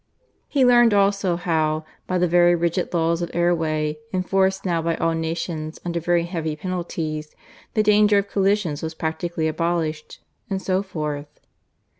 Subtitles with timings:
[0.47, 4.95] He learned also how, by the very rigid laws of air way, enforced now by
[4.95, 7.35] all nations under very heavy penalties,
[7.75, 10.19] the danger of collisions was practically abolished;
[10.49, 11.39] and so forth.